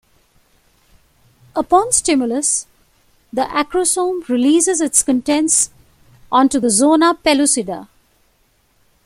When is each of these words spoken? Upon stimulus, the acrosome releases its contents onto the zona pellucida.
Upon 1.55 1.91
stimulus, 1.91 2.65
the 3.31 3.43
acrosome 3.55 4.23
releases 4.27 4.81
its 4.81 5.03
contents 5.03 5.69
onto 6.31 6.59
the 6.59 6.71
zona 6.71 7.13
pellucida. 7.13 7.87